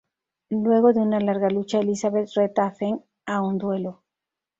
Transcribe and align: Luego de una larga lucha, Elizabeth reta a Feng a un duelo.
Luego 0.49 0.93
de 0.93 1.01
una 1.01 1.19
larga 1.19 1.51
lucha, 1.51 1.77
Elizabeth 1.79 2.29
reta 2.35 2.65
a 2.65 2.71
Feng 2.71 3.01
a 3.27 3.43
un 3.43 3.59
duelo. 3.59 4.01